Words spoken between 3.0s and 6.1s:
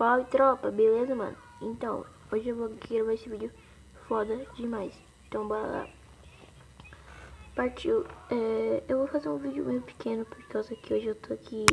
esse vídeo foda demais. Então bora lá.